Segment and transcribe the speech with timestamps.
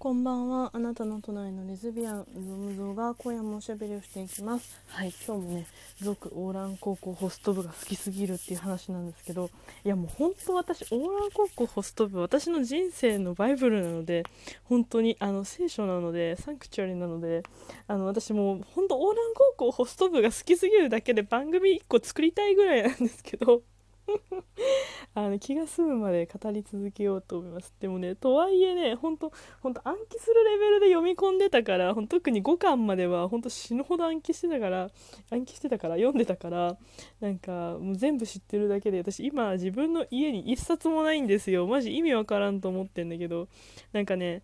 [0.00, 0.70] こんばんは。
[0.74, 4.80] あなたの隣のレズビアン、ゾムゾが今夜もおしゃべりをしていきます。
[4.86, 5.66] はい、今日もね、
[6.00, 9.50] 続オーラン高校ホスト部が好きすぎるっていう話なんですけど、
[9.84, 14.22] いやもう本当私、オーラン高校ホスト部、私の人生のバイブルなので、
[14.62, 17.42] 本当にあの聖書なので、サンクチュアリなので、
[17.88, 23.62] あの私もう本当オーラン高校ホスト部が好きすぎるだけで番組1個作りたいぐらいなんですけど、
[25.14, 27.74] あの気が済むまで語り続けようと思います。
[27.80, 29.32] でもねとはいえねほんと
[29.62, 34.90] ほんと暗記するレベルで読み込んでたから特に5巻まではほんと死ぬほど暗記してたから
[35.30, 36.76] 暗記してたから読んでたから
[37.20, 41.66] なんかもう全部知ってるだけで私今自分の家に1冊もないんですよ。
[41.66, 43.48] マジ意味わからんと思ってんだけど
[43.92, 44.42] なんかね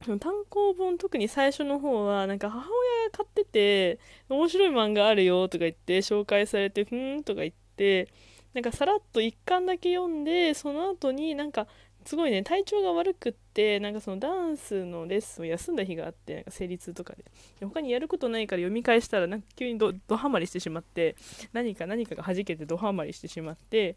[0.00, 0.18] 単
[0.48, 8.08] 行本特に最初の方はなんか母親が買ってて面白い漫画あるよとか言って紹介されてふーんとか言って
[8.56, 11.66] なんかさらっと1巻だけ読んでその後になんか
[12.06, 17.24] すごいね体調が悪くってなんかそのダンスのレッスンを休んだ日があってなんか生理痛とかで。
[17.60, 21.16] で他にやることないから読み返したらなんか急にドハマりしてしまって
[21.52, 23.96] 何か何かが弾けてドハマりしてしまって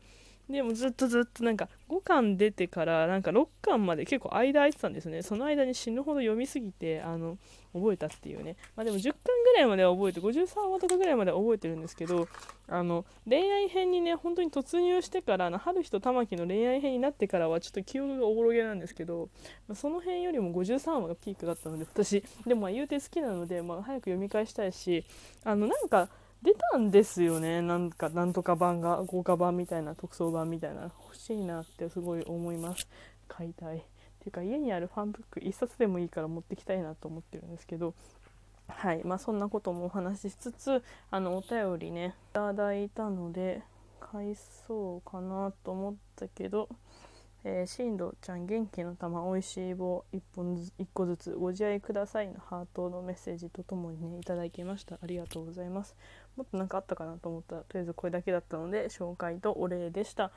[0.50, 5.22] でもずっとずっとなんか5巻出てからなんか6巻まで結構間空いてたんですね。
[5.22, 7.38] その間に死ぬほど読みすぎてあの
[7.72, 8.55] 覚えたっていうね。
[8.75, 12.27] まあでも10巻ぐらいまでは覚えて53話とかぐらいまでは覚えてるんですけど
[12.67, 19.30] あの恋愛編にね本当に突入してからあの春日と玉木の恋愛編になってからはちょっと記憶がおぼろげなんですけど、
[19.75, 25.05] その辺よりも53話がピークだったので私でもまあ言うて好きなので、まあ、早く読み返したいし
[25.44, 26.09] あのなんか
[26.42, 27.62] 出たんですよね。
[27.62, 32.88] なんかなんとか版が豪華版みたいな特装版みたいな欲しいなってすごい思います。
[33.28, 33.78] 買いたい。
[33.78, 33.82] っ
[34.22, 37.94] ていうか家にあるファンブック1冊でもいいから持ってきたいなと思ってるんですけど。
[38.67, 39.04] はい。
[39.04, 43.64] まあそんなこともお話ししつつあのお便りねいただいたので
[44.00, 46.70] 返そうかなと思ったけど
[47.45, 54.95] えー、しんどちゃん元気の玉おいしい棒1本ず1個ずつご自愛くださいのハートのメッセージとともにねいただきました。
[55.02, 55.95] ありがとうございます。
[56.40, 57.58] もっと何かあったかなと思った。
[57.58, 60.32] らとりあえずこれだけだったので紹介とお礼でした。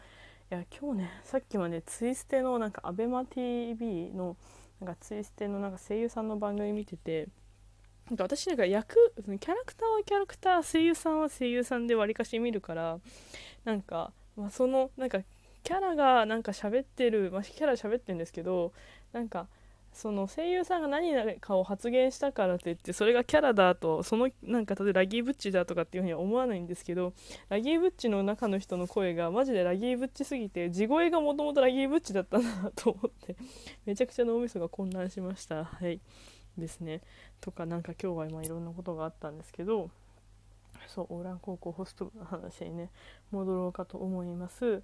[0.51, 4.37] いや今日ねさっきまでツイステのなんか ABEMATV の
[4.81, 7.29] なんかツイステのなんか声優さんの番組見てて
[8.11, 12.99] なんか私なんか役キャラクターはキャラクター声優さんは声優さんでわりかし見るから
[13.65, 15.21] なんか、まあ、そのなんか
[15.63, 18.73] キャラがなんか喋ってる、まあ、キャラ喋ってるんですけど
[19.13, 19.47] なんか
[19.93, 27.13] その声優さんが何かを発言したからといってそれがキャラだとそのなんか例えばラギーブッチだとかっていうふうには思わないんですけど
[27.49, 33.37] ラギーブッチの中の人の声がマジでラギーブッチすぎて地声がもともとラギーブッチだったなと思って
[33.85, 35.65] めちゃくちゃ脳みそが混乱しました。
[35.65, 36.01] はい。
[36.59, 37.01] ですね。
[37.41, 39.91] とかなんか今日は今いろんなことがあったんですけど
[40.87, 42.91] そうオーラン高校ホストの話にね
[43.31, 44.83] 戻ろうかと思います。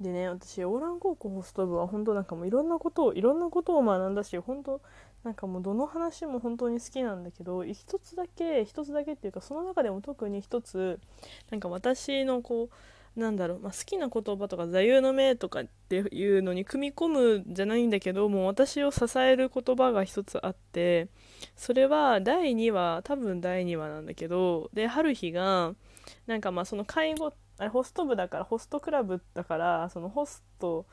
[0.00, 4.80] でね私オーラン高校ホスト部は本当なんかもういろんなことをいろんなことを学んだし本当
[5.24, 10.98] なんかもうどの話も本当に好きなんだけど一つだけ一つだけっていうかその中でも特に一つ
[11.50, 12.70] なんか私のこ
[13.16, 21.08] うなんだろう、まあ、好きな言葉とか座右の銘とかっていうのに組み込むじゃないんだけどもう私を支える言葉が一つあって
[21.56, 25.74] それは第2話多分第2話なんだけどで春日が
[26.26, 30.86] なんかまあその介護あれホスト部だからホストクラブだからそのホスト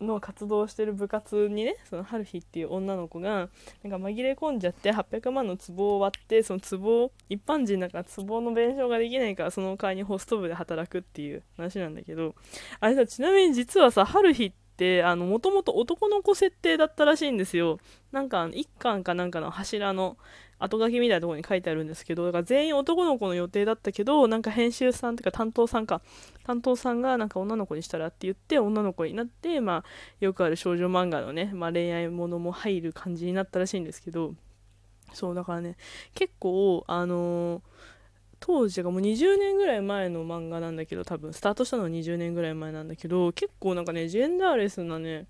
[0.00, 3.48] の活動してる部活にねその春日っていう女の子が
[3.82, 12.34] なんか紛れ込んじゃって800万の壺を割ってその壺を一般人だから壺の弁償ができないからその代わりにホスト部で働くっていう話なんだけど
[12.80, 14.65] あれさちなみに実はさ春日って
[15.16, 17.78] もともと男の子設定だったらしいんですよ。
[18.12, 20.16] なんか一巻かなんかの柱の
[20.58, 26.02] 後書きみたいなところに書いてあるんですけどだから全員男の子の予定だったけどなんか編集さんっていうか担当さんか。
[26.44, 29.84] 担当さんがなんか女の子にしたらって言って女の子になってまあ
[30.20, 34.34] よくある少女漫画のね、まあ、恋愛ものも入る感じになったらしいんですけど。
[35.12, 35.76] そうだからね
[36.14, 37.62] 結構あのー、
[38.40, 45.26] 当時がもう20年ぐらい前の漫画なんだけど多分スタートしたのは20年ぐらい前なんだけど結構なんかねジェンダーレスなね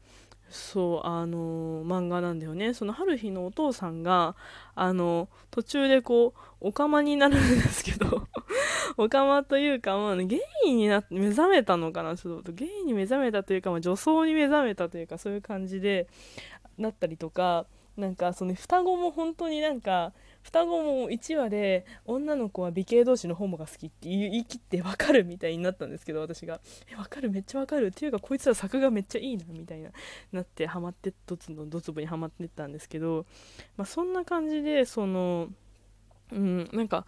[0.48, 2.72] そうあの漫画なんだよね。
[2.72, 4.36] その春日のお父さんが
[4.74, 8.28] あの途中でこうおかまになるんですけど
[8.96, 12.52] おかまというか、まあ、ねゲイにな目覚めたのかなちょっと。
[12.52, 16.06] ゲイに目覚めたというか、まあ、女装に目覚めたというかそういう感じで
[16.78, 17.66] なったりとか
[17.96, 20.12] なんかその双子も本当になんか
[20.46, 26.60] 双子も1話で女の子は美形同士のホモが好きって言い切って分かるみたいになったんですけど私が。
[26.88, 27.86] え分かるめっちゃ分かる。
[27.86, 29.90] っていうかこいつら作画めっちゃいいなみたいな
[30.30, 33.26] なってハマってドツのドツボにはまってったんですけど、
[33.76, 35.48] まあ、そんな感じでその
[36.30, 37.06] うんなんか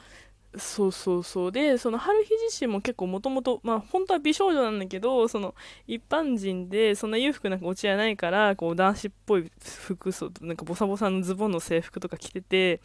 [0.59, 1.53] そうそうそう。
[1.53, 5.55] でその春日自身も結構もともとまあ本当は美少女なんだけどその
[5.87, 12.81] 一般人でそんな裕福なお家じゃないからこう男子っぽい服装なんかボサボサのズボンの制服とか着てて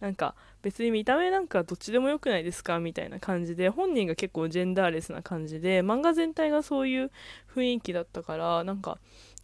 [0.00, 7.10] なんか別に見た目なんかどっちでもよくないですかみたいな感じで本人が結構ジェンダーレスな感じで漫画全体がそういう
[7.54, 8.98] 雰囲気だったからなんか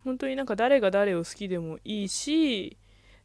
[0.04, 2.76] 本当になんか誰が誰を好きでもいいし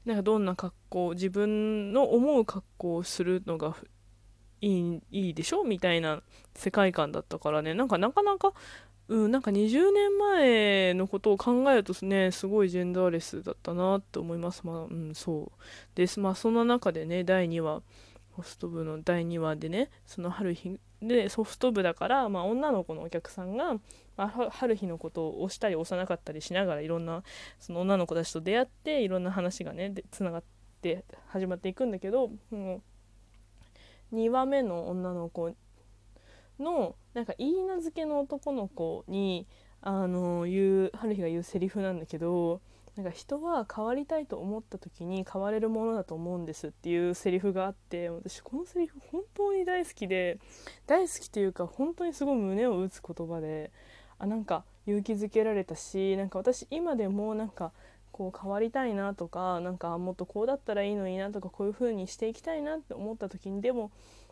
[0.06, 3.76] なんかどんな格好自分の思う格好をするのが
[4.62, 5.64] いいいいでしょ？
[5.64, 6.22] みたいな
[6.56, 7.74] 世界観だったからね。
[7.74, 8.54] なんかなかなか
[9.08, 14.62] うん、なんか20年前のことを考えるとねすごいジェンダーレスだったなって思います。
[14.64, 15.62] まあうんそう。
[15.96, 16.20] です。
[16.20, 17.82] まあそんな中でね第2話
[18.34, 23.74] ホスト部の第2話でねその春日でソフト部だから、まあ、女の子のお客さんが、
[24.18, 27.24] まあ、春日のことを押したり押さなかったりしながらいろんな
[27.60, 30.44] その女の子たちと出会っていろんな話がねつながっ
[30.82, 32.84] て始まっていくんだけど、うん、
[34.14, 35.54] 2話目の女の子
[36.60, 39.48] のなんか言い名付けの男の子に
[39.82, 42.62] あの言う春日が言うセリフなんだけど
[42.96, 50.40] なんか人は変わりたいと思った時に変われるものだと思うんですっていうセリフがあって私このセリフ本当に大好きで
[50.86, 53.72] 大好きというか本当にすごい胸を打つ言葉で
[54.18, 57.72] あなんか勇気づけられたしなんか私今でもなんか
[58.20, 63.92] こう変わりたいなとかなんかもっとこうだったらいいのになとかこういう風にしていきたいなって思った時にでも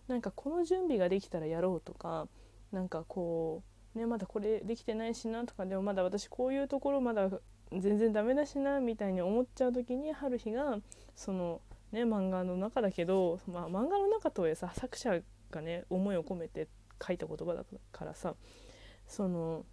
[0.10, 2.28] なんかこの準備ができたらやろうとか
[2.74, 3.64] なんかこ
[3.96, 7.30] うねまだこれできてないしなとかでもまだ私こういうところまだ
[7.72, 10.80] 全然ダメだしなみたいに思っちゃう時に春日が
[11.16, 11.62] その
[11.94, 16.68] ね漫画の中だけど、まあ、漫画の中とはいえさ作者がね思いを込めて
[17.02, 17.64] 書いた言葉だ
[17.94, 18.36] からさ
[19.08, 19.64] その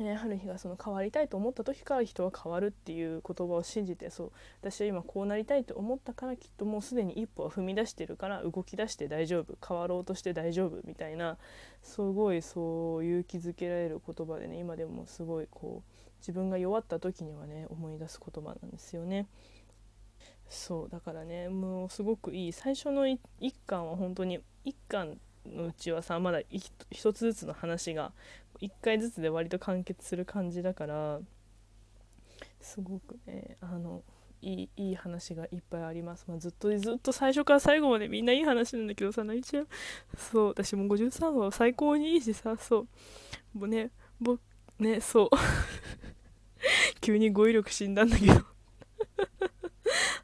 [0.00, 11.36] ね、春日がその変わりたいと思った時から人は変わるっていう言葉を信じてそう私は今こうなりたいと思ったからきっともうすでに一歩は踏み出してるから動き出して大丈夫変わろうとして大丈夫みたいな
[11.82, 19.26] すごいそう勇気づけられる言葉でね今でもすごいこう自分が弱った時にはね思い出す言葉なんですよね。
[20.48, 23.18] そうだからねもうすごくいい最初の1
[23.66, 28.12] 巻は本当に1巻のうちはさまだ1つずつの話が
[28.60, 31.20] 1回ずつで割と完結する感じだから
[32.60, 34.02] すごくねあの
[34.40, 39.68] いいいい話がいっぱいあります、まあ、ずっとずっと最初から最後までみんないい話なんだけどさ泣いちゃう
[40.18, 42.86] そう私も53話は最高にいいしさそ
[43.54, 43.58] う。
[43.58, 43.90] もうね
[44.20, 44.40] 僕
[44.78, 45.30] ねそう。
[47.00, 48.34] 急に語彙力死んだんだけど。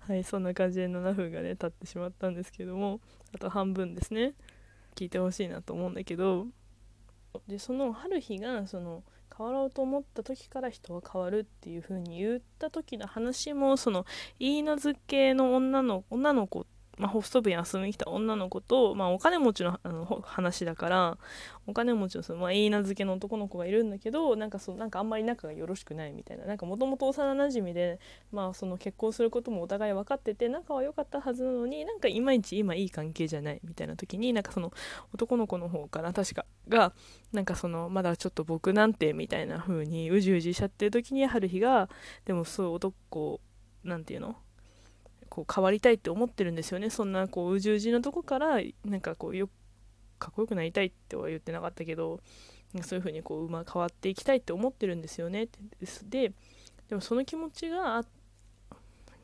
[0.00, 3.00] はいそんな感じで7分がね経ってしまったんですけども
[3.35, 4.35] あと半分ですね。
[4.97, 6.47] 聞いてほしいなと思うんだけど。
[7.47, 9.03] でその春日がその
[9.37, 14.05] 変わろうと思った時から人は変わるっていう風に言った時の話もその
[14.38, 16.67] 言い名付けの女の女の子
[17.00, 21.19] まあ、ホスト部に遊びに来た女の子と、まあ、お金持ちのあの話だから
[21.67, 26.44] お金持ちのその、まあ、いい名付けの男の子がいるんだけどなんかそなんかあんまり仲がよろしくないみたいな。
[26.44, 27.99] なんかもともと幼なじみで、
[28.32, 34.73] まあ、その結婚することもお互い分かってて仲は良かったはずなのになんかいまいち今いい関係じゃないみたいな時になんかその
[35.14, 36.93] 男の子の方かな確かが
[37.32, 41.88] なんかそのまだちょっと僕なんてみたいな風にうじうじしちゃってる時に春日が
[42.26, 43.41] でもそう男
[43.85, 44.37] なんていうの？
[45.31, 46.91] こう変わりたいって思ってるんですよね。
[46.91, 49.49] そんなこううじうじのとこからなんかこうよ
[50.19, 52.21] かっこよくなりたいっては言ってなかったけど
[52.82, 55.49] そういう風にこう馬変わっていきたいって思ってるんですよね。
[56.09, 56.32] で
[56.88, 58.05] でもその気持ちが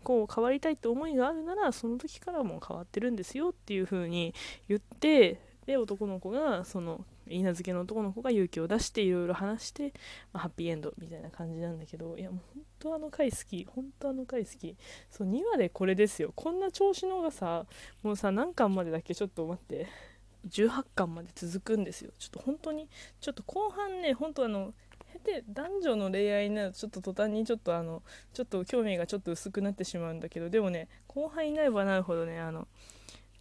[0.05, 4.35] こう変わりたいって思いがあるならその時からも変わってるんですよっていう風に
[4.69, 9.92] 言ってで男の子がその稲漬けの男の子が勇気を出していろいろ話して、
[10.33, 13.64] まあ、ハッピーエンドみたいな感じなんだけどいやもう本当あの回好き。
[13.64, 14.76] 本当あの回好き。
[15.11, 16.33] そう2話でこれですよ。
[16.35, 17.66] こんな調子のがさ
[18.02, 19.14] もうさ何巻までだっけ？
[19.14, 19.87] ちょっと待って。
[20.49, 22.12] 18巻まで続くんですよ。
[22.18, 22.88] ちょっと本当に
[23.21, 24.75] ちょっと後半ね本当あの
[25.25, 28.02] で男女の恋愛になるとちょっと途端にちょっとあの
[28.33, 32.38] ちょっと興味がちょっと薄くなってしまうんだけどでもね後半になればなるほどね。
[32.38, 32.68] あの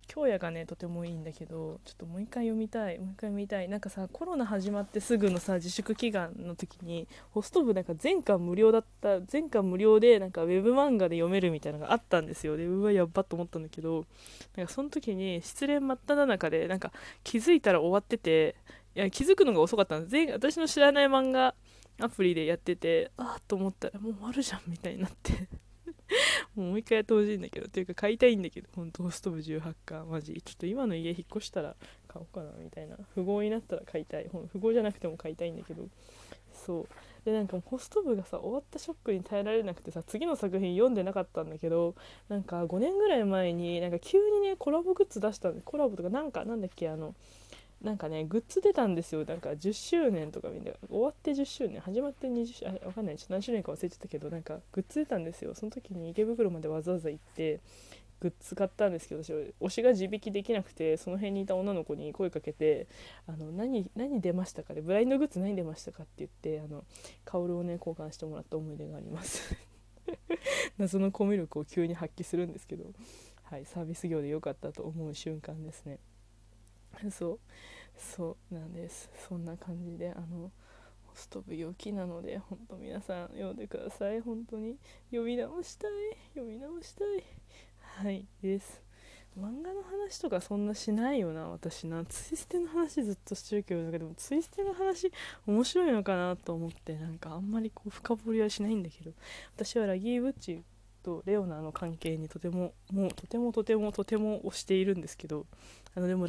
[0.07, 3.69] 京也がねとてもいいんだけどちょっともう一回読みたいもう一回読みたい。
[3.69, 12.57] なんかさコロナ始まってすぐのさ自粛祈願の時にホスト部なんか全巻無料だった全巻無料でなんかウェブ漫画で読めるみたいなのがあったんですよ。
[12.57, 14.05] でうわやっばと思ったんだけど
[14.55, 16.91] なんかその時に失恋真っ只中でなんか
[17.23, 18.55] 気づいたら終わってて
[18.95, 20.31] いや気づくのが遅かったんです。
[20.31, 21.55] 私の知らない漫画
[21.99, 25.64] アプリでやっててああと思ったらもう終わるじゃんみたいになって。
[26.55, 30.41] もう一回やってほしいんだけどっていうか買いたいんだけど本当ホスト部18巻マジ。
[30.41, 31.75] ちょっと今の家引っ越したら
[32.07, 32.97] 買おうかなみたいな。
[33.15, 34.29] 富豪になったら買いたい。
[34.29, 35.87] 富豪じゃなくても買いたいんだけど。
[36.53, 36.87] そう。
[37.25, 41.95] でなんかホスト部がさ終わったショックに耐えられなくてさ次の作品読んでなかったんだけど
[42.29, 47.15] なんか5年ぐらい前になんか急にねコラボグッズ出したんでコラボとかなんかなんだっけあの
[47.85, 57.59] なんかねグッズ出たんですよなんか10周年とかみんな終わって10周年始まって20周あわかんないちょっと何周年か忘れちゃったけどなんかグッズ出たんですよその時に池袋までわざわざ行って
[58.21, 62.87] グッズ買ったんですけど私推しが自引きできなくてその辺にいた女の子に声かけて
[63.27, 66.85] 「あの何何出ましたか?」で、ブラインドグッズ何出ましたか?」って言ってあの
[67.23, 69.55] カオルをね交換してもらった思い出があります
[70.79, 72.85] 謎のコミュ力を急に発揮するんですけど、
[73.43, 75.99] はい、サービス業で良かったと思う瞬間ですね
[77.11, 77.39] そう
[77.95, 79.09] そうなんです。
[79.27, 80.51] そんな感じであの
[81.15, 84.21] スト部陽気なので本当皆さん読んでください。
[84.21, 84.77] 本当に
[85.09, 85.91] 読み直したい。
[86.33, 87.23] 読み直したい。
[87.79, 88.83] はいです。
[89.39, 91.49] 漫画の話とかそんなしないよな。
[91.49, 92.05] 私な。
[92.05, 95.11] ツイステの話ずっとしてるけどなんかでもツイステの話
[95.45, 99.11] 面白いのかなと思ってなんかあんまりこう深掘りはしないんだけど。
[99.55, 100.63] 私はラギー・ブッチ
[101.05, 105.45] とレオナの関係にとてももうとてもとてもとても推しているんですけど
[105.93, 106.25] あのでも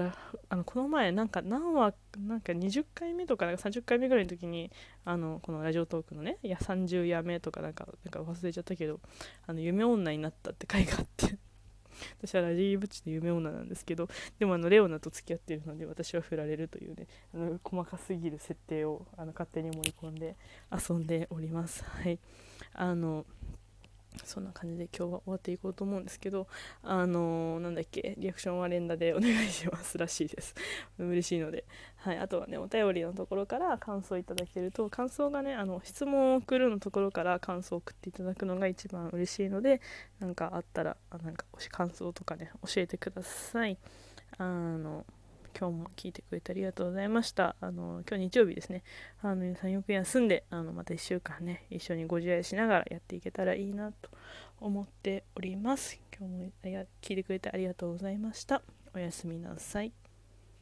[0.50, 4.70] あのこの前なんか何話なんか20回目とかなんか30回目ぐらいの時に
[5.06, 9.00] あのこのラジオトークのねいや30夜目とかなんかなんか忘れちゃったけど
[9.46, 11.38] あの夢女になったって回があって
[12.20, 20.36] 私はラジーブッチで夢女なんですけどでもあのレオナと付き合っているので私は振られるというねあの細かすぎる設定をあの勝手に盛り込んで
[20.70, 21.82] 遊んでおります。
[21.82, 22.18] はい。
[22.74, 23.24] あの
[24.24, 26.46] そんな感じで今日は終わっていこうと思うんですけど
[26.82, 30.54] あのー、なんだっけリアクションは連打でお願いしますらしいです。
[30.98, 31.64] 嬉しいので、
[31.96, 39.80] はい、あとはねお便りのところから感想いただけると感想がねあの質問を送るのところから感想を送っていただくのが一番嬉しいので
[40.20, 43.78] 何かあったらなんか感想とかね教えてください。
[44.38, 45.04] あの
[45.58, 47.56] 今日も聞いてくれてありがとうございました。
[47.62, 48.82] あの今日日曜日ですね。
[49.22, 54.10] あの皆さんよく休んで、あのまた1週間ね、一緒にご自愛しながらやっていけたらいいなと
[54.60, 55.98] 思っております。
[56.18, 56.50] 今日も
[57.00, 58.60] 聞いてくれてありがとうございました。
[58.94, 60.05] おやすみなさい。